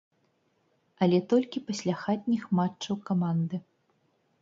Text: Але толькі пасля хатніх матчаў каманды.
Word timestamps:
Але 1.07 1.19
толькі 1.35 1.63
пасля 1.69 1.93
хатніх 2.03 2.51
матчаў 2.61 2.95
каманды. 3.11 3.65